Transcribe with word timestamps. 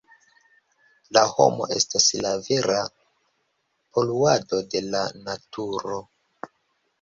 La 1.17 1.21
homo 1.31 1.67
estas 1.75 2.07
la 2.25 2.31
vera 2.47 2.79
poluado 3.99 4.63
de 4.73 4.83
la 4.89 5.05
naturo! 5.29 6.01